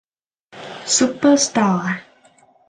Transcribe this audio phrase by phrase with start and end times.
[0.95, 1.93] ซุปเปอร์สตาร์